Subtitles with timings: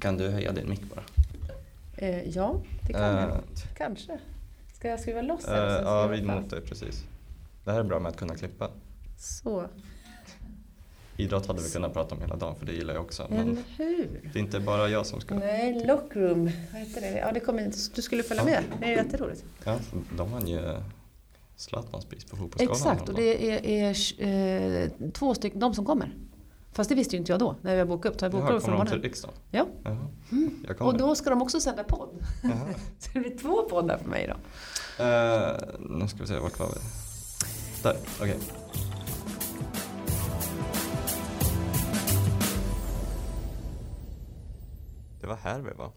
[0.00, 1.02] Kan du höja din mick bara?
[1.96, 3.40] Eh, ja, det kan Eh, jag.
[3.76, 4.18] Kanske.
[4.74, 7.04] Ska jag skruva loss Eh, så ska ja, vid mot dig precis.
[7.64, 8.70] Det här är bra med att kunna klippa.
[9.18, 9.66] Så,
[11.16, 13.26] Idrott hade vi kunnat prata om hela dagen för det gillar jag också.
[13.30, 14.20] Men hur?
[14.32, 15.34] det är inte bara jag som ska.
[15.34, 16.44] Nej, lockroom.
[16.72, 17.18] Vad heter det?
[17.18, 17.78] Ja, det kommer inte.
[17.94, 18.50] Du skulle följa Ja.
[18.50, 18.62] med.
[18.80, 19.44] Det är jätteroligt.
[19.64, 19.78] Ja,
[20.16, 20.60] de vann ju
[21.56, 22.72] Zlatans pris på Fotbollsgalan.
[22.76, 26.10] Exakt, och det är, är eh, två stycken, de som kommer.
[26.74, 28.22] Fast det visste ju inte jag då, när jag bokade upp.
[28.22, 29.36] Jag bokade Jaha, upp kommer de till riksdagen?
[29.50, 30.80] Ja, kommer.
[30.80, 32.08] och då ska de också sända podd.
[32.98, 34.34] Så det blir två poddar för mig då.
[35.04, 36.80] Eh, nu ska vi se, vart var vi?
[37.82, 38.38] Där, okej.
[45.20, 45.90] Det var här vi var.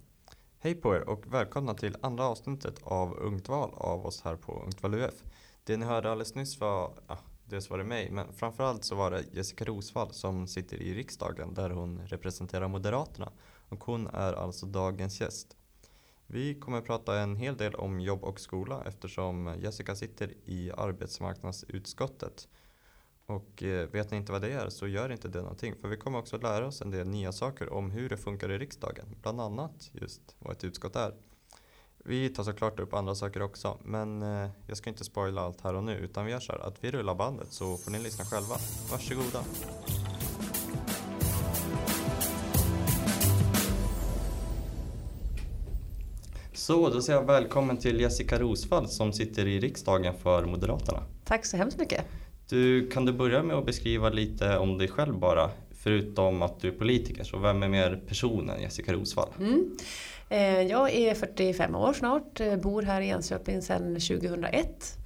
[0.60, 4.64] Hej på er och välkomna till andra avsnittet av Ungt val av oss här på
[4.66, 5.24] Ungt val UF.
[5.64, 7.18] Det ni hörde alldeles nyss var, ja,
[7.50, 11.54] dels var det mig, men framförallt så var det Jessica Rosvall som sitter i riksdagen
[11.54, 13.32] där hon representerar Moderaterna.
[13.70, 15.58] Och hon är alltså dagens gäst.
[16.28, 20.72] Vi kommer att prata en hel del om jobb och skola eftersom Jessica sitter i
[20.78, 22.48] arbetsmarknadsutskottet.
[23.26, 25.98] Och eh, vet ni inte vad det är så gör inte det någonting för vi
[25.98, 29.16] kommer också lära oss en del nya saker om hur det funkar i riksdagen.
[29.22, 31.14] Bland annat just vad ett utskott är.
[32.10, 35.76] Vi tar såklart upp andra saker också men eh, jag ska inte spoila allt här
[35.76, 38.26] och nu utan vi gör så här att vi rullar bandet så får ni lyssna
[38.26, 38.56] själva.
[38.92, 39.40] Varsågoda.
[46.54, 51.04] Så, då säger jag välkommen till Jessica Rosvall som sitter i riksdagen för Moderaterna.
[51.26, 52.06] Tack så hemskt mycket.
[52.50, 55.50] Du, kan du börja med att beskriva lite om dig själv bara?
[55.72, 59.30] Förutom att du är politiker, så vem är mer personen Jessica Rosvall?
[59.40, 59.78] Mm.
[60.30, 64.98] Eh, Jag är 45 år snart, eh, bor här i Enköping sedan 2001.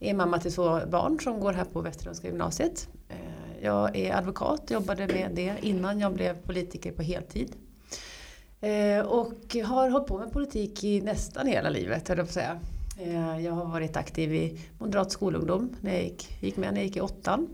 [0.00, 2.88] Är mamma till två barn som går här på Västerlundska gymnasiet.
[3.08, 3.16] Eh,
[3.64, 7.52] Jag är advokat, jobbade med det innan jag blev politiker på heltid.
[9.06, 12.58] Och har hållit på med politik i nästan hela livet, höll jag på att säga.
[13.40, 16.96] Jag har varit aktiv i Moderat skolungdom, när jag gick, gick med när jag gick
[16.96, 17.48] i åttan.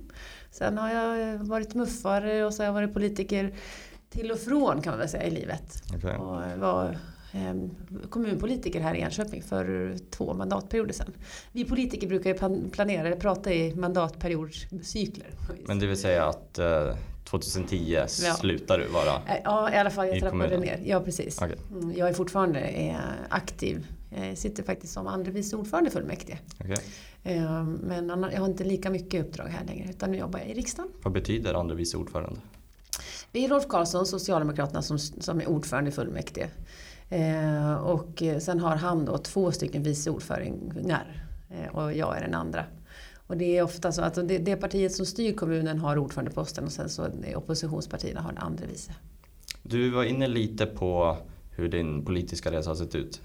[0.50, 3.54] Sen har jag varit muffare och så har jag varit politiker
[4.10, 5.82] till och från kan man väl säga i livet.
[5.96, 6.16] Okej.
[6.16, 6.98] Och var
[8.10, 11.12] kommunpolitiker här i Enköping för två mandatperioder sedan.
[11.52, 15.26] Vi politiker brukar ju plan- planera, eller prata i mandatperiodscykler.
[15.66, 19.14] Men det vill säga att eh, 2010 slutar du vara?
[19.14, 20.80] Eh, Ja, i alla fall jag trappade ner.
[20.84, 21.42] Ja, precis.
[21.42, 21.56] Okej.
[21.72, 22.96] Mm, Jag är fortfarande eh,
[23.28, 23.86] aktiv.
[24.28, 26.38] Jag sitter faktiskt som andre vice ordförande i fullmäktige.
[26.60, 26.76] Okej.
[27.22, 30.54] Eh, Men jag har inte lika mycket uppdrag här längre utan nu jobbar jag i
[30.54, 30.90] riksdagen.
[31.02, 32.40] Vad betyder andre vice ordförande?
[33.32, 36.48] Det är Rolf Karlsson, Socialdemokraterna, som, som är ordförande i fullmäktige.
[37.12, 41.00] Eh, och sen har han då två stycken vice ordförande
[41.50, 42.64] eh, och jag är den andra.
[43.26, 46.72] Och det är ofta så att det, det partiet som styr kommunen har ordförandeposten och
[46.72, 48.92] sen så oppositionspartierna har den andra vice.
[49.62, 51.16] Du var inne lite på
[51.50, 53.20] hur din politiska resa har sett ut.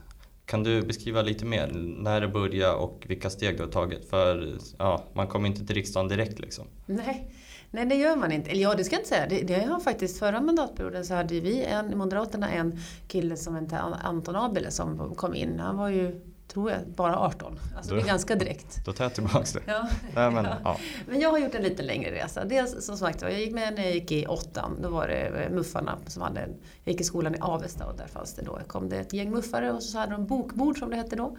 [0.46, 1.68] Kan du beskriva lite mer?
[1.98, 4.10] När det började och vilka steg du har tagit?
[4.10, 6.66] För ja, man kommer inte till riksdagen direkt liksom.
[6.86, 7.32] Nej,
[7.72, 8.50] nej det gör man inte.
[8.50, 9.28] Eller ja, det ska jag inte säga.
[9.30, 13.78] Det, det har faktiskt förra mandatperioden så hade vi en, Moderaterna en kille som hette
[13.80, 15.60] Anton Abele som kom in.
[15.60, 17.60] Han var ju, tror jag, bara 18.
[17.78, 18.86] Alltså det är ganska direkt.
[18.86, 19.60] Då tar jag tillbaks det.
[19.68, 19.88] Ja.
[20.16, 20.58] Nej, men, Ja.
[20.64, 20.78] ja.
[21.08, 22.46] Men jag har gjort en lite längre resa.
[22.46, 24.78] Dels som sagt jag gick med när jag gick i åttan.
[24.82, 27.98] Då var det eh, muffarna som hade en, Jag gick i skolan i Avesta och
[27.98, 30.90] där fanns det då, kom det ett gäng muffare och så hade de bokbord som
[30.90, 31.38] det hette då.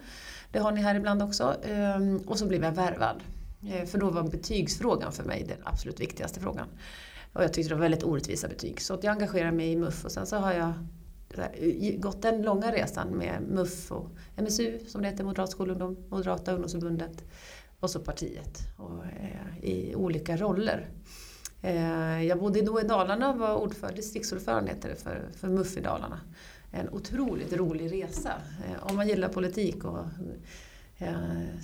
[0.52, 1.54] Det har ni här ibland också.
[1.68, 3.22] Ehm, Och så blev jag värvad.
[3.66, 6.66] Eh, för då var betygsfrågan för mig den absolut viktigaste frågan.
[7.32, 8.80] Och jag tyckte det var väldigt orättvisa betyg.
[8.80, 10.72] Så att jag engagerade mig i MUF och sen så har jag
[11.36, 16.52] här, gått den långa resan med MUF och MSU som det heter, Moderat skolungdom, Moderata
[16.52, 17.24] ungdomsförbundet
[17.80, 20.88] och så partiet och, eh, i olika roller.
[21.62, 25.76] Eh, jag bodde då i Dalarna och var ordförande, distriktsordförande heter det för, för MUF
[25.76, 26.20] i Dalarna.
[26.70, 28.32] En otroligt rolig resa.
[28.66, 30.04] Eh, om man gillar politik och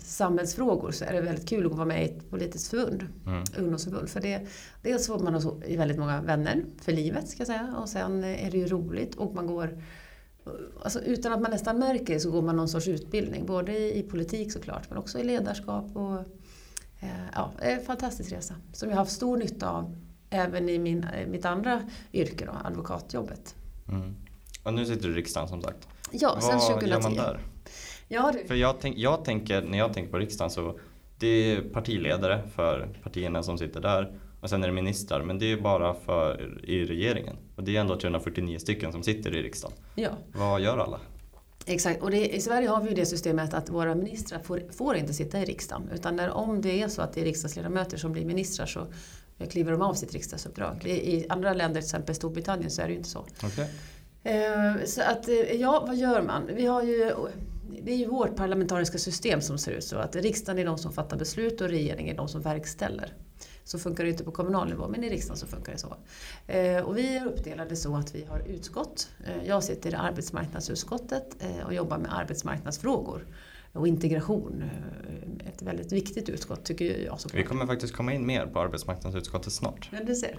[0.03, 3.45] samhällsfrågor så är det väldigt kul att vara med i ett politiskt förbund, Mm.
[3.59, 4.09] ungdomsförbund.
[4.09, 4.47] För det,
[4.83, 8.51] dels får man så väldigt många vänner för livet ska jag säga och sen är
[8.51, 9.83] det ju roligt och man går
[10.83, 14.03] Alltså utan att man nästan märker det så går man någon sorts utbildning, både i,
[14.03, 15.97] politik såklart men också i ledarskap.
[15.97, 16.19] Och,
[17.01, 19.97] eh, ja, det är en fantastisk resa som jag har haft stor nytta av
[20.31, 21.83] även i min, eh, mitt andra
[22.13, 23.55] yrke, då, advokatjobbet.
[23.89, 24.15] Mm.
[24.63, 25.89] Och nu sitter du i riksdagen som sagt.
[26.11, 26.89] Ja, sen Vad 2010.
[26.91, 27.41] gör man där?
[28.15, 28.49] Ja, du.
[28.49, 30.79] För jag, tänk, jag tänker, när jag tänker på riksdagen så
[31.19, 35.53] det är partiledare för partierna som sitter där och sen är det ministrar men det
[35.53, 37.37] är bara för i regeringen.
[37.57, 39.77] Och det är ändå 349 stycken som sitter i riksdagen.
[39.95, 41.01] Ja, Vad gör alla?
[41.67, 42.03] exakt.
[42.03, 45.15] Och det, i Sverige har vi ju det systemet att våra ministrar får, får inte
[45.15, 45.91] sitta i riksdagen.
[45.95, 48.87] Utan när, om det är så att det är riksdagsledamöter som blir ministrar så
[49.51, 50.83] kliver de av sitt riksdagsuppdrag.
[50.85, 53.27] I, I andra länder, till exempel Storbritannien, så är det ju inte så.
[53.45, 53.69] Okej.
[54.25, 56.51] Eh, så att, eh, ja, vad gör man?
[56.55, 57.13] Vi har ju,
[57.83, 60.93] det är ju vårt parlamentariska system som ser ut så att riksdagen är de som
[60.93, 63.13] fattar beslut och regeringen är de som verkställer.
[63.65, 65.97] Så funkar det inte på kommunal nivå, men i riksdagen så funkar det så.
[66.47, 69.09] Eh, och vi är uppdelade så att vi har utskott.
[69.27, 73.27] Eh, jag sitter i arbetsmarknadsutskottet eh, och jobbar med arbetsmarknadsfrågor
[73.75, 74.63] och integration.
[74.63, 77.41] Eh, ett väldigt viktigt utskott tycker jag såklart.
[77.41, 79.91] Vi kommer faktiskt komma in mer på arbetsmarknadsutskottet snart.
[79.93, 80.39] Ja, du ser.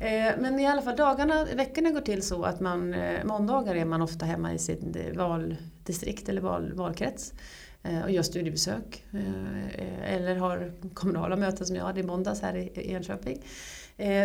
[0.00, 3.84] Eh, men i alla fall dagarna, veckorna går till så att man eh, måndagar är
[3.84, 4.80] man ofta hemma i sitt
[5.14, 7.32] valdistrikt eller val, valkrets
[8.04, 9.04] och gör studiebesök.
[10.04, 13.42] Eller har kommunala möten som jag hade i måndags här i Enköping.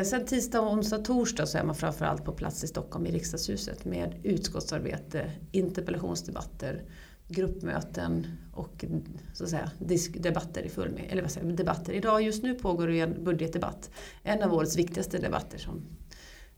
[0.05, 4.19] Sen tisdag, onsdag, torsdag så är man framförallt på plats i Stockholm i riksdagshuset med
[4.23, 6.83] utskottsarbete, interpellationsdebatter,
[7.29, 8.85] gruppmöten och
[9.33, 9.71] så att säga,
[10.13, 11.11] debatter i fullmäktige.
[11.11, 11.93] Eller vad säger debatter.
[11.93, 13.91] Idag just nu pågår det en budgetdebatt.
[14.23, 15.85] En av årets viktigaste debatter som,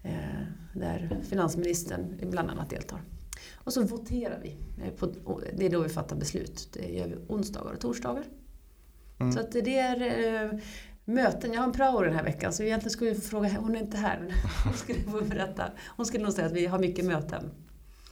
[0.04, 0.14] eh,
[0.74, 3.02] där finansministern bland annat deltar.
[3.54, 4.58] Och så voterar vi.
[4.84, 6.70] Eh, på, det är då vi fattar beslut.
[6.74, 8.24] Det gör vi onsdagar och torsdagar.
[9.20, 9.32] Mm.
[9.32, 10.02] Så att det är
[10.44, 10.60] eh,
[11.06, 11.54] möten.
[11.54, 13.98] Jag har en prao den här veckan så egentligen skulle vi fråga, hon är inte
[13.98, 14.34] här,
[14.66, 15.64] hon skulle få berätta.
[15.98, 17.52] Hon skulle nog säga att vi har mycket möten.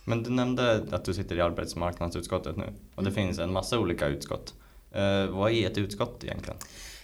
[0.05, 3.13] Men du nämnde att du sitter i arbetsmarknadsutskottet nu och det mm.
[3.13, 4.53] finns en massa olika utskott.
[4.91, 6.57] Eh, vad är ett utskott egentligen?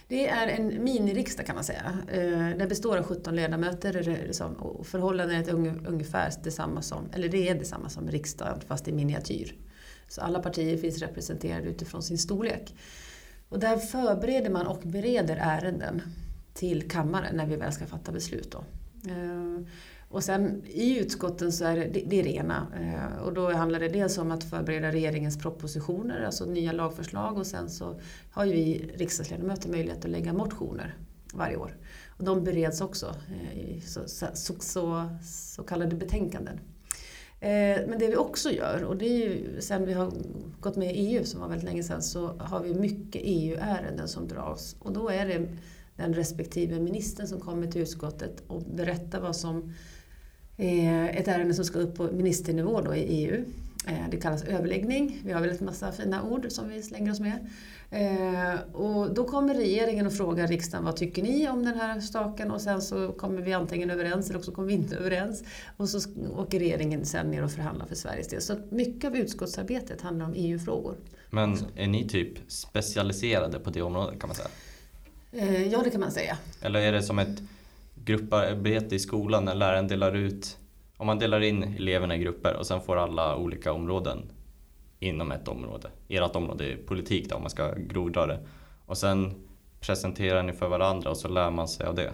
[0.08, 1.98] Det är en miniriksdag kan man säga.
[2.08, 5.54] Eh, den består av 17 ledamöter liksom, och förhållandet är
[5.88, 9.54] ungefär detsamma som, eller det är detsamma som riksdagen fast i miniatyr.
[10.08, 12.74] Så alla partier finns representerade utifrån sin storlek.
[13.48, 16.02] Och där förbereder man och bereder ärenden
[16.54, 18.52] till kammaren när vi väl ska fatta beslut.
[18.52, 18.58] Då.
[19.10, 19.66] Eh,
[20.08, 22.66] och sen i utskotten så är det det, är rena.
[22.80, 23.20] ena.
[23.24, 27.70] Och då handlar det dels om att förbereda regeringens propositioner, alltså nya lagförslag och sen
[27.70, 28.00] så
[28.30, 30.96] har ju vi riksdagsledamöter möjlighet att lägga motioner
[31.34, 31.76] varje år.
[32.08, 36.60] Och de bereds också eh, i så, så, så, så kallade betänkanden.
[37.40, 40.12] Eh, men det vi också gör, och det är ju sen vi har
[40.60, 44.28] gått med i EU som var väldigt länge sedan, så har vi mycket EU-ärenden som
[44.28, 44.76] dras.
[44.78, 45.48] Och då är det
[45.96, 49.74] den respektive ministern som kommer till utskottet och berättar vad som
[50.58, 53.44] ett ärende som ska upp på ministernivå då i EU.
[53.86, 55.20] Eh, det kallas överläggning.
[55.24, 57.46] Vi har väl en massa fina ord som vi slänger oss med.
[57.90, 62.50] Eh, och då kommer regeringen och frågar riksdagen vad tycker ni om den här saken
[62.50, 65.44] och sen så kommer vi antingen överens eller också kommer vi inte överens.
[65.76, 68.40] Och så åker regeringen sen ner och förhandlar för Sveriges del.
[68.40, 70.96] Så mycket av utskottsarbetet handlar om EU-frågor.
[71.30, 74.48] Men är ni typ specialiserade på det området kan man säga?
[75.70, 76.38] Ja, det kan man säga.
[76.62, 77.42] Eller är det som ett
[78.06, 80.58] grupparbete i skolan när läraren delar ut,
[80.96, 84.32] om man delar in eleverna i grupper och sen får alla olika områden
[84.98, 85.88] inom ett område.
[86.08, 88.46] Ert område är politik då om man ska grovdra det.
[88.86, 89.34] Och sen
[89.80, 92.12] presenterar ni för varandra och så lär man sig av det.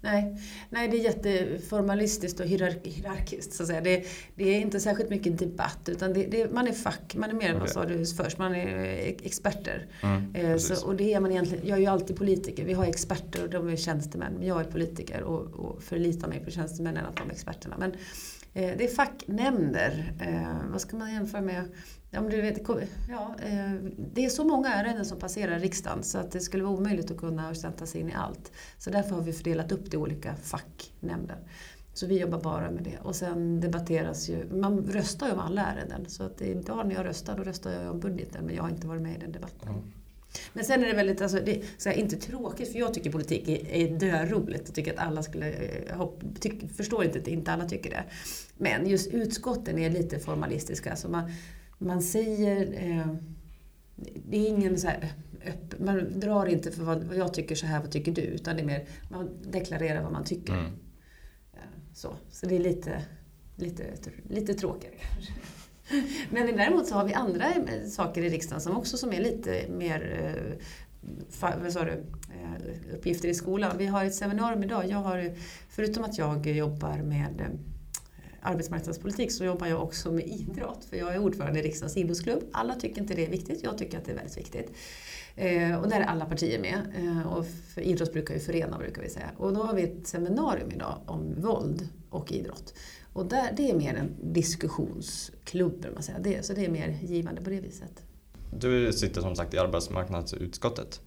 [0.00, 0.36] Nej,
[0.70, 3.52] nej det är jätteformalistiskt och hierarkiskt.
[3.52, 3.80] Så att säga.
[3.80, 7.34] Det, det är inte särskilt mycket debatt utan det, det, man är fack, man är
[7.34, 8.78] mer än vad sa du först, man är
[9.22, 9.86] experter.
[10.02, 12.84] Mm, eh, så, och det är man egentligen, jag är ju alltid politiker, vi har
[12.84, 14.42] experter och de är tjänstemän.
[14.42, 17.76] Jag är politiker och, och förlitar mig på tjänstemännen att de är experterna.
[17.78, 17.98] Men eh,
[18.54, 21.64] Eh, det är facknämnder, eh, vad ska man jämföra med?
[22.10, 22.68] Ja, du vet,
[23.08, 23.72] ja, eh,
[24.14, 27.16] det är så många ärenden som passerar riksdagen så att det skulle vara omöjligt att
[27.16, 28.52] kunna sätta sig in i allt.
[28.78, 31.38] Så därför har vi fördelat upp det i olika facknämnder.
[31.92, 32.98] Så vi jobbar bara med det.
[33.02, 36.06] Och sen debatteras ju, man röstar ju om alla ärenden.
[36.08, 38.86] Så att idag när jag röstar, då röstar jag om budgeten men jag har inte
[38.86, 39.68] varit med i den debatten.
[39.68, 39.82] Mm.
[40.52, 43.68] Men sen är det väldigt, alltså, det är inte tråkigt för jag tycker politik är,
[43.68, 44.62] är döroligt.
[44.66, 48.04] Jag tycker att alla skulle, eh, hopp, tyck, förstår inte att inte alla tycker det.
[48.56, 50.90] Men just utskotten är lite formalistiska.
[50.90, 51.32] Alltså man,
[51.78, 52.90] man säger...
[52.90, 53.14] Eh,
[54.28, 55.12] det är ingen så här
[55.46, 58.22] öpp, man drar inte för vad, vad, jag tycker så här, vad tycker du?
[58.22, 60.52] Utan det är mer, man deklarerar vad man tycker.
[60.52, 60.72] Mm.
[61.94, 63.04] Så, så det är lite,
[63.56, 63.84] lite,
[64.28, 65.32] lite tråkigare kanske.
[66.30, 69.68] Men däremot så har vi andra eh, saker i riksdagen som också som är lite
[69.68, 70.26] mer
[71.40, 73.78] eh, vad sa du, eh, uppgifter i skolan.
[73.78, 74.88] Vi har ett seminarium idag.
[74.88, 75.34] Jag har,
[75.68, 77.58] förutom att jag jobbar med
[78.40, 80.84] arbetsmarknadspolitik så jobbar jag också med idrott.
[80.84, 82.42] För jag är ordförande i riksdagens idrottsklubb.
[82.52, 84.72] Alla tycker inte det är viktigt, jag tycker att det är väldigt viktigt.
[85.36, 86.78] Eh, och där är alla partier med.
[86.96, 89.30] Eh, och för idrott brukar ju förena brukar vi säga.
[89.36, 92.74] Och då har vi ett seminarium idag om våld och idrott.
[93.12, 96.18] Och där, det är mer en diskussionsklubb, man säga.
[96.18, 98.02] Det, så det är mer givande på det viset.
[98.52, 101.00] Du sitter som sagt i arbetsmarknadsutskottet.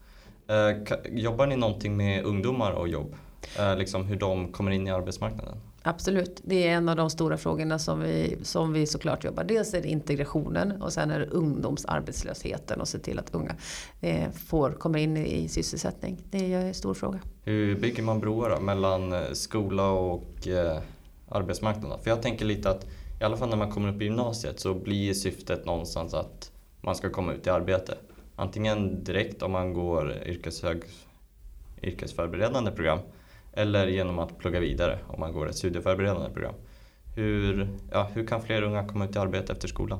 [0.47, 3.15] Eh, jobbar ni någonting med ungdomar och jobb?
[3.59, 5.57] Eh, liksom hur de kommer in i arbetsmarknaden?
[5.85, 9.43] Absolut, det är en av de stora frågorna som vi, som vi såklart jobbar.
[9.43, 13.55] Dels är det integrationen och sen är det ungdomsarbetslösheten och se till att unga
[14.01, 16.17] eh, får, kommer in i sysselsättning.
[16.29, 17.19] Det är en stor fråga.
[17.43, 20.81] Hur bygger man broar då, mellan eh, skola och eh,
[21.29, 21.99] arbetsmarknaden?
[22.03, 22.85] För jag tänker lite att
[23.21, 26.95] i alla fall när man kommer upp i gymnasiet så blir syftet någonstans att man
[26.95, 27.97] ska komma ut i arbete.
[28.35, 30.83] Antingen direkt om man går yrkeshög,
[31.81, 32.99] yrkesförberedande program
[33.53, 36.55] eller genom att plugga vidare om man går ett studieförberedande program.
[37.15, 39.99] Hur, ja, hur kan fler unga komma ut i arbete efter skolan?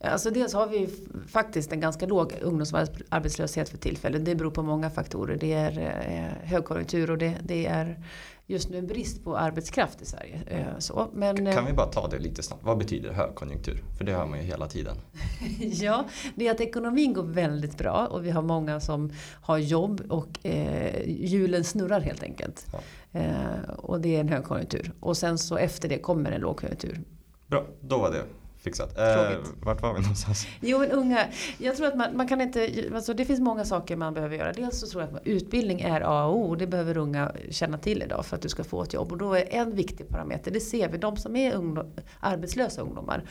[0.00, 0.88] Alltså dels har vi
[1.28, 4.24] faktiskt en ganska låg ungdomsarbetslöshet för tillfället.
[4.24, 5.36] Det beror på många faktorer.
[5.36, 8.04] Det är eh, högkonjunktur och det, det är
[8.46, 10.40] just nu en brist på arbetskraft i Sverige.
[10.46, 12.64] Eh, så, men, kan vi eh, bara ta det lite snabbt?
[12.64, 13.82] Vad betyder högkonjunktur?
[13.96, 14.96] För det hör man ju hela tiden.
[15.58, 19.12] ja, det är att ekonomin går väldigt bra och vi har många som
[19.42, 22.66] har jobb och eh, hjulen snurrar helt enkelt.
[22.72, 22.80] Ja.
[23.20, 24.92] Eh, och det är en högkonjunktur.
[25.00, 27.00] Och sen så efter det kommer en lågkonjunktur.
[27.46, 28.22] Bra, då var det
[28.60, 28.98] fixat.
[28.98, 30.46] Eh, vart var vi någonstans?
[30.60, 31.26] Jo, men unga.
[31.58, 34.52] Jag tror att man, man kan inte, alltså det finns många saker man behöver göra.
[34.52, 36.54] Dels så tror jag att utbildning är A och O.
[36.54, 39.12] Det behöver unga känna till idag för att du ska få ett jobb.
[39.12, 43.24] Och då är en viktig parameter, det ser vi, de som är ungdom, arbetslösa ungdomar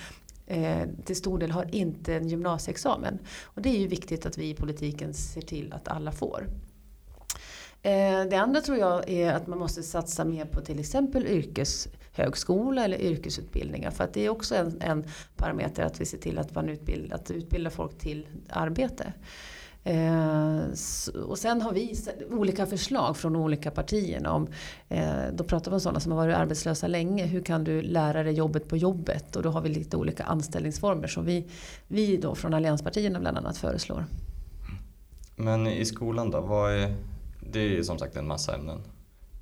[0.47, 3.19] eh, till stor del har inte en gymnasieexamen.
[3.43, 6.47] Och det är ju viktigt att vi i politiken ser till att alla får.
[7.81, 11.25] Eh, det andra tror jag är att man måste satsa mer på till exempel
[12.17, 13.91] högskola eller yrkesutbildningar.
[13.91, 15.05] För att det är också en, en
[15.35, 19.13] parameter att vi ser till att man utbildar, att utbilda folk till arbete.
[19.83, 20.59] Eh,
[21.27, 21.95] och sen har vi
[22.31, 24.27] olika förslag från olika partier.
[24.27, 24.47] Om,
[24.89, 27.25] eh, då pratar vi om sådana som har varit arbetslösa länge.
[27.25, 29.35] Hur kan du lära dig jobbet på jobbet?
[29.35, 31.47] Och då har vi lite olika anställningsformer som vi,
[31.87, 34.05] vi då från allianspartierna bland annat föreslår.
[35.35, 36.41] Men i skolan då?
[36.41, 36.93] Vad är
[37.51, 38.81] det är ju som sagt en massa ämnen.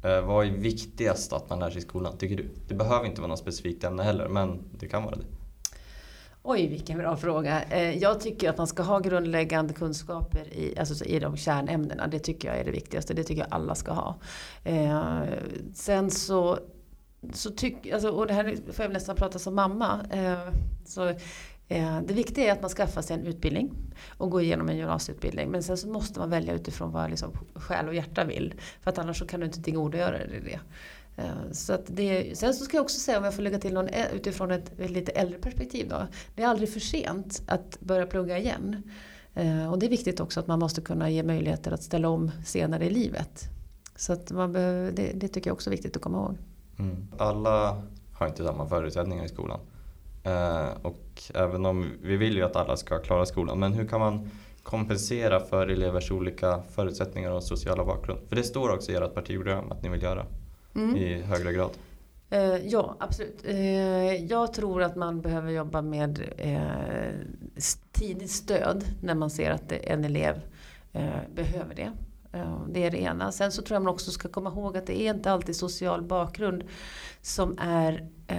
[0.05, 2.49] Eh, vad är viktigast att man lär sig i skolan, tycker du?
[2.67, 5.25] Det behöver inte vara något specifikt ämne heller, men det kan vara det.
[6.43, 7.63] Oj, vilken bra fråga.
[7.63, 12.07] Eh, jag tycker att man ska ha grundläggande kunskaper i, alltså i de kärnämnena.
[12.07, 13.13] Det tycker jag är det viktigaste.
[13.13, 14.15] Det tycker jag alla ska ha.
[14.63, 15.21] Eh,
[15.73, 16.59] sen så,
[17.33, 19.99] så tycker, alltså, och det här får jag nästan prata som mamma.
[20.85, 21.13] Så
[21.67, 23.71] Eh, det viktiga är att man skaffar sig en utbildning
[24.17, 25.51] och går igenom en gymnasieutbildning.
[25.51, 28.53] Men sen så måste man välja utifrån vad liksom själ och hjärta vill.
[28.81, 30.59] För att annars så kan du inte tillgodogöra dig det.
[31.23, 33.73] Eh, så att det, sen så ska jag också säga, om jag får lägga till
[33.73, 36.07] någon eh, utifrån ett, ett lite äldre perspektiv då.
[36.35, 38.81] Det är aldrig för sent att börja plugga igen.
[39.71, 42.85] Och det är viktigt också att man måste kunna ge möjligheter att ställa om senare
[42.85, 43.43] i livet.
[43.95, 46.37] Så att man behöver, det, det tycker jag också är viktigt att komma ihåg.
[46.79, 47.07] Mm.
[47.17, 49.59] Alla har inte samma förutsättningar i skolan.
[50.25, 53.99] Eh, och även om vi vill ju att alla ska klara skolan, men hur kan
[53.99, 54.29] man
[54.63, 58.19] kompensera för elevers olika förutsättningar och sociala bakgrund?
[58.29, 60.25] För det står också i ert partiprogram att ni vill göra
[60.75, 60.95] mm.
[60.95, 61.71] i högre grad.
[62.29, 63.45] Eh, ja, absolut.
[63.45, 66.23] Eh, jag tror att man behöver jobba med
[67.91, 70.41] tidigt stöd när man ser att en elev
[71.35, 71.91] behöver det.
[72.69, 73.31] Det är det ena.
[73.31, 76.01] Sen så tror jag man också ska komma ihåg att det är inte alltid social
[76.01, 76.63] bakgrund
[77.21, 78.37] som är eh,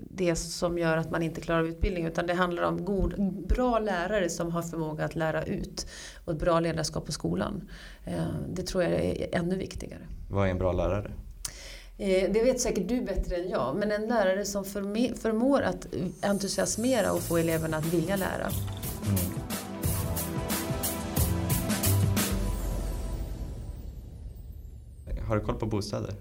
[0.00, 2.06] det som gör att man inte klarar av utbildning.
[2.06, 5.86] Utan det handlar om god, bra lärare som har förmåga att lära ut.
[6.24, 7.68] Och ett bra ledarskap på skolan.
[8.04, 8.14] Eh,
[8.48, 10.06] det tror jag är ännu viktigare.
[10.30, 11.10] Vad är en bra lärare?
[11.98, 13.76] Eh, det vet säkert du bättre än jag.
[13.76, 15.86] Men en lärare som förmår att
[16.22, 18.48] entusiasmera och få eleverna att vilja lära.
[19.08, 19.59] Mm.
[25.30, 26.14] Har du koll på bostäder?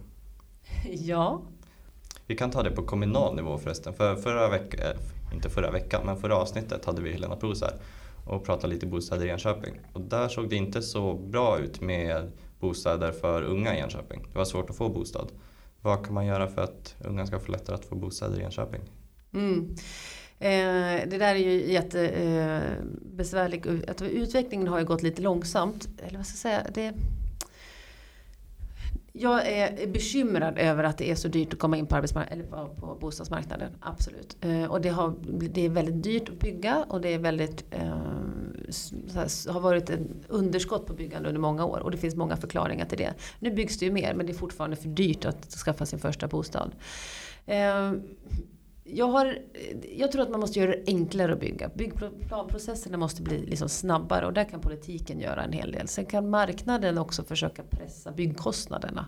[0.89, 1.42] Ja.
[2.28, 3.94] Vi kan ta det på kommunal nivå förresten.
[3.94, 7.74] För förra veckan, äh, inte förra veckan, men förra avsnittet hade vi Helena Pros här
[8.25, 9.74] och pratade lite bostäder i Enköping.
[9.94, 14.25] Och där såg det inte så bra ut med bostäder för unga i Enköping.
[14.32, 15.32] Det var svårt att få bostad.
[15.82, 18.82] Vad kan man göra för att unga ska få lättare att få bostäder i Enköping?
[19.34, 19.75] Mm.
[20.39, 23.66] Eh, det där är ju jättebesvärligt.
[23.66, 25.88] Eh, utvecklingen har ju gått lite långsamt.
[25.98, 26.66] Eller vad ska jag säga?
[26.74, 26.94] Det,
[29.19, 32.97] jag är bekymrad över att det är så dyrt att komma in på, eller på,
[33.01, 33.71] bostadsmarknaden.
[33.79, 34.38] Absolut.
[34.41, 37.88] Eh, och det, har, det är väldigt dyrt att bygga och det är väldigt, eh,
[39.53, 41.79] har varit ett underskott på byggande under många år.
[41.79, 43.13] Och det finns många förklaringar till det.
[43.39, 46.27] Nu byggs det ju mer men det är fortfarande för dyrt att skaffa sin första
[46.27, 46.71] bostad.
[47.45, 47.91] Eh,
[48.93, 49.38] jag, har,
[49.98, 51.69] jag tror att man måste göra det enklare att bygga.
[51.75, 55.88] Byggplanprocesserna måste bli liksom snabbare och där kan politiken göra en hel del.
[55.88, 59.08] Sen kan marknaden också försöka pressa byggkostnaderna.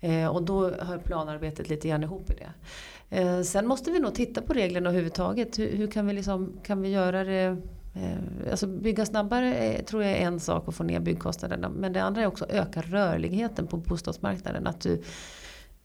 [0.00, 2.52] Eh, och då hör planarbetet lite grann ihop i det.
[3.16, 5.58] Eh, sen måste vi nog titta på reglerna överhuvudtaget.
[5.58, 7.56] Hur, hur kan, vi liksom, kan vi göra det
[7.94, 11.68] eh, Alltså bygga snabbare är, tror jag är en sak att få ner byggkostnaderna.
[11.68, 14.66] Men det andra är också att öka rörligheten på bostadsmarknaden.
[14.66, 15.02] Att du,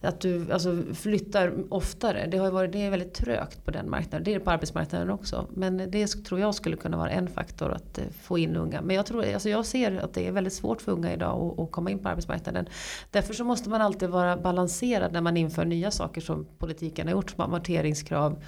[0.06, 2.28] att du alltså, flyttar oftare.
[2.32, 4.24] Det, har varit, det är väldigt trögt på den marknaden.
[4.24, 5.48] Det är det på arbetsmarknaden också.
[5.54, 8.82] Men det tror jag skulle kunna vara en faktor att eh, få in unga.
[8.82, 11.60] Men jag, tror, alltså jag ser att det är väldigt svårt för unga idag att,
[11.60, 12.66] att komma in på arbetsmarknaden.
[13.12, 17.12] Därför så måste man alltid vara balanserad när man inför nya saker som politiken har
[17.12, 17.30] gjort.
[17.30, 18.44] Som amorteringskrav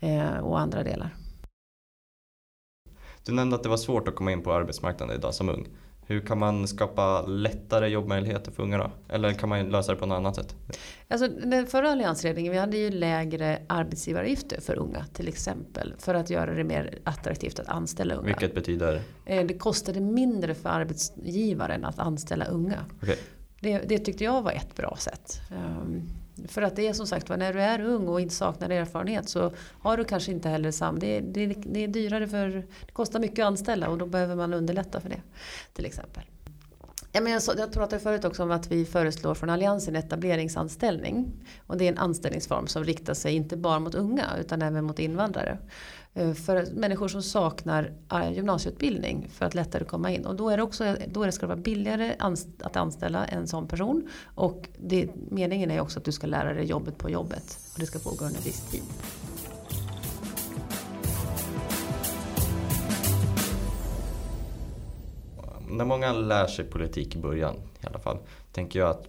[0.00, 1.10] eh, och andra delar.
[3.26, 5.68] Du nämnde att det var svårt att komma in på arbetsmarknaden idag som ung.
[6.10, 8.90] Hur kan man skapa lättare jobbmöjligheter för unga då?
[9.08, 10.56] Eller kan man lösa det på något annat sätt?
[11.08, 15.94] Alltså, den förra alliansregeringen vi hade ju lägre arbetsgivaravgifter för unga till exempel.
[15.98, 18.26] För att göra det mer attraktivt att anställa unga.
[18.26, 19.02] Vilket betyder?
[19.24, 22.84] Eh, det kostade mindre för arbetsgivaren att anställa unga.
[23.02, 23.16] Okay.
[23.60, 25.40] Det, det tyckte jag var ett bra sätt.
[25.50, 26.08] Um,
[26.48, 29.52] för att det är som sagt när du är ung och inte saknar erfarenhet så
[29.80, 30.98] har du kanske inte heller sam...
[30.98, 32.48] Det, det, det är dyrare för...
[32.86, 35.22] Det kostar mycket att anställa och då behöver man underlätta för det.
[35.72, 36.22] Till exempel.
[37.12, 41.32] Ja, men jag, så, jag pratade förut också om att vi föreslår från Alliansen etableringsanställning.
[41.66, 44.98] Och det är en anställningsform som riktar sig inte bara mot unga utan även mot
[44.98, 45.58] invandrare.
[46.14, 50.26] Eh, för människor som saknar eh, gymnasieutbildning för att lättare komma in.
[50.26, 52.14] Och då, är det också, då är det ska det vara billigare
[52.62, 54.08] att anställa en sån person.
[54.24, 57.58] Och det, meningen är också att du ska lära dig jobbet på jobbet.
[57.74, 58.82] Och det ska pågå under viss tid.
[65.70, 68.18] När många lär sig politik i början i alla fall.
[68.52, 69.08] Tänker jag att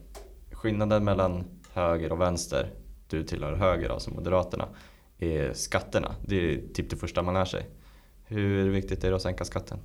[0.51, 2.69] skillnaden mellan höger och vänster,
[3.07, 4.67] du tillhör höger alltså Moderaterna
[5.19, 6.15] är skatterna.
[6.25, 7.65] Det är typ det första man lär sig.
[8.25, 9.79] Hur viktigt är det att sänka skatten?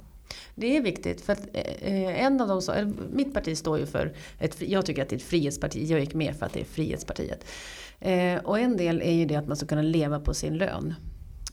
[0.55, 4.63] Det är viktigt för att eh, en av de mitt parti står ju för, ett,
[4.63, 7.45] jag tycker att det är ett frihetsparti, jag gick med för att det är Frihetspartiet.
[8.01, 10.95] Eh, och en del är ju det att man ska kunna leva på sin lön.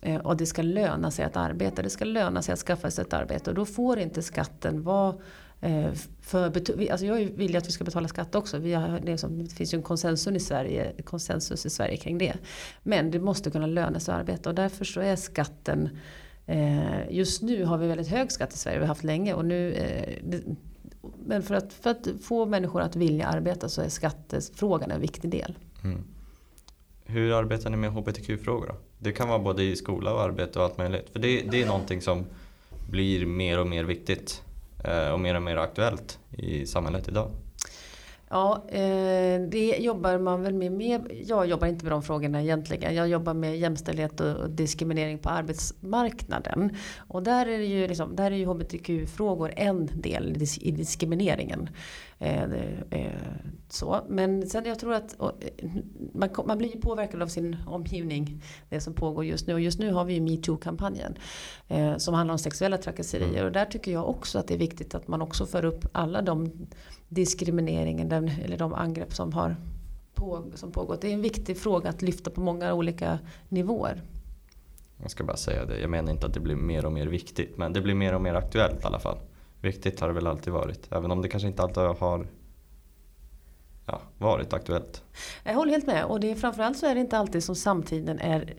[0.04, 3.02] Eh, och det ska löna sig att arbeta, det ska löna sig att skaffa sig
[3.02, 5.16] ett arbete och då får inte skatten vara
[5.62, 5.92] eh,
[6.22, 6.46] för,
[6.92, 8.58] alltså jag vill ju att vi ska betala skatt också.
[8.58, 12.18] Vi har, det, som, det finns ju en konsensus i, Sverige, konsensus i Sverige kring
[12.18, 12.34] det.
[12.84, 15.90] Men det måste kunna löna sig att arbeta och därför så är skatten
[16.46, 19.34] eh, Just nu har vi väldigt hög skatt i Sverige, vi har haft länge.
[19.34, 20.42] Och nu, eh, det,
[21.26, 25.32] men för att, för att få människor att vilja arbeta så är skattefrågan en viktig
[25.32, 25.58] del.
[25.84, 26.04] Mm.
[27.06, 28.76] Hur arbetar ni med hbtq-frågor då?
[29.00, 31.10] Det kan vara både i skola och arbete och allt möjligt.
[31.10, 32.26] För det, det är någonting som
[32.90, 34.44] blir mer och mer viktigt
[34.84, 37.32] eh, och mer och mer aktuellt i samhället idag?
[38.34, 41.12] Ja, eh, det jobbar man väl med, med.
[41.26, 42.96] Jag jobbar inte med de frågorna egentligen.
[42.96, 46.76] Jag jobbar med jämställdhet och diskriminering på arbetsmarknaden.
[46.98, 51.70] Och där är, det ju liksom, där är ju hbtq-frågor en del i diskrimineringen.
[52.20, 52.44] Eh,
[53.74, 54.02] Eh, så.
[54.10, 55.16] Men sen jag tror att
[56.14, 58.42] man, man blir påverkad av sin omgivning.
[58.70, 59.54] Det som pågår just nu.
[59.54, 61.18] Och just nu har vi ju metoo-kampanjen.
[61.98, 63.30] Som handlar om sexuella trakasserier.
[63.30, 63.46] Mm.
[63.46, 66.22] Och där tycker jag också att det är viktigt att man också för upp alla
[66.22, 66.52] de
[67.10, 69.56] diskrimineringen den, eller de angrepp som har
[70.14, 71.02] på, som pågått.
[71.02, 74.02] Det är en viktig fråga att lyfta på många olika nivåer.
[75.02, 77.58] Jag ska bara säga det, jag menar inte att det blir mer och mer viktigt
[77.58, 79.18] men det blir mer och mer aktuellt i alla fall.
[79.62, 81.94] Viktigt har det väl alltid varit, även om det kanske inte alltid har
[83.86, 85.04] ja, varit aktuellt.
[85.44, 88.20] Jag håller helt med och det är, framförallt så är det inte alltid som samtiden
[88.20, 88.54] är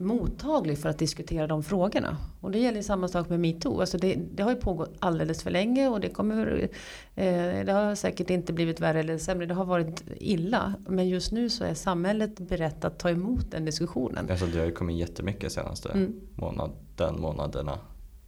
[0.00, 2.16] mottaglig för att diskutera de frågorna.
[2.40, 3.80] Och det gäller samma sak med metoo.
[3.80, 6.68] Alltså det, det har ju pågått alldeles för länge och det, kommer,
[7.14, 9.46] eh, det har säkert inte blivit värre eller sämre.
[9.46, 10.74] Det har varit illa.
[10.88, 14.30] Men just nu så är samhället berett att ta emot den diskussionen.
[14.30, 16.20] Alltså det har ju kommit jättemycket senaste mm.
[16.34, 17.78] månaden, månaderna.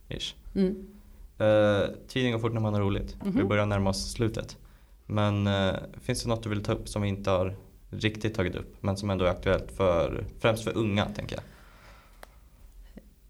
[0.09, 0.35] Ish.
[0.55, 0.87] Mm.
[1.39, 3.17] Eh, tiden går fort när man har roligt.
[3.21, 3.39] Mm -hmm.
[3.39, 4.57] Vi börjar närma oss slutet.
[5.07, 7.57] Men eh, finns det något du vill ta upp som vi inte har
[7.91, 11.45] riktigt tagit upp men som ändå är aktuellt för främst för unga tänker jag?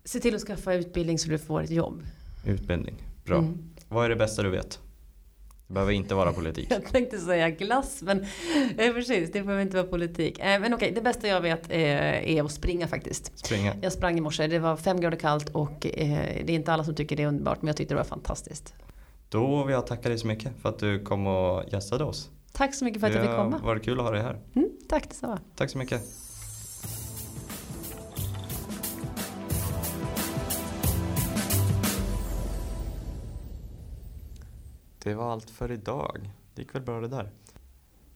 [0.05, 2.03] Se till att skaffa utbildning så du får ett jobb.
[2.47, 3.39] Utbildning, bra.
[3.39, 3.71] Mm.
[3.89, 4.81] Vad är det bästa du vet?
[5.67, 6.67] Det behöver inte vara politik.
[6.71, 8.27] Jag tänkte säga glass men
[8.79, 10.39] eh, precis, det behöver inte vara politik.
[10.39, 13.39] Eh, men okej, det bästa jag vet eh, är att springa faktiskt.
[13.39, 13.75] Springa?
[13.83, 16.85] Jag sprang i morse, det var fem grader kallt och eh, det är inte alla
[16.85, 18.75] som tycker det är underbart men jag tyckte det var fantastiskt.
[19.33, 22.31] Då vill jag tacka dig så mycket för att du kom och gästade oss.
[22.53, 23.59] Tack så mycket för att jag fick komma.
[23.59, 24.41] Det var kul att ha dig här.
[24.55, 25.41] Mm, tack detsamma.
[25.57, 26.03] Tack så mycket.
[34.99, 36.31] Det var allt för idag.
[36.55, 37.31] Det gick väl bra det där.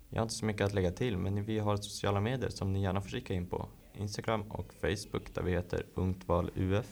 [0.09, 2.83] Jag har inte så mycket att lägga till men vi har sociala medier som ni
[2.83, 3.68] gärna får kika in på.
[3.94, 6.87] Instagram och Facebook där vi heter ungtvaluf.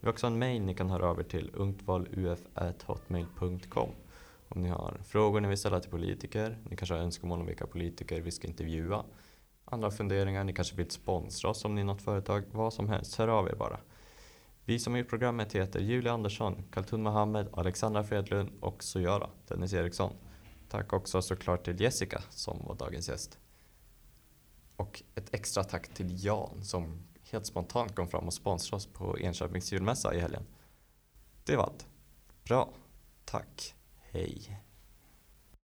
[0.00, 3.90] Vi har också en mail ni kan höra över till ungtvaluf.hotmail.com
[4.52, 7.66] om ni har frågor ni vill ställa till politiker, ni kanske har önskemål om vilka
[7.66, 9.04] politiker vi ska intervjua.
[9.64, 13.16] Andra funderingar, ni kanske vill sponsra oss om ni är något företag, vad som helst,
[13.16, 13.80] hör av er bara.
[14.64, 19.72] Vi som har gjort programmet heter Julia Andersson, Kaltun Mohammed, Alexandra Fredlund och Sojara, Dennis
[19.72, 20.12] Eriksson.
[20.68, 23.38] Tack också såklart till Jessica som var dagens gäst.
[24.76, 29.18] Och ett extra tack till Jan som helt spontant kom fram och sponsrade oss på
[29.18, 30.46] Enköpings julmässa i helgen.
[31.44, 31.86] Det var allt.
[32.44, 32.68] Bra.
[33.24, 33.74] Tack.
[34.10, 34.60] Hej.